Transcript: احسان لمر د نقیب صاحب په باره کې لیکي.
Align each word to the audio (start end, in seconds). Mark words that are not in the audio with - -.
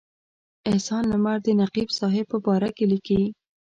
احسان 0.69 1.03
لمر 1.11 1.37
د 1.43 1.47
نقیب 1.61 1.89
صاحب 1.99 2.25
په 2.31 2.37
باره 2.45 2.69
کې 2.77 2.85
لیکي. 2.91 3.21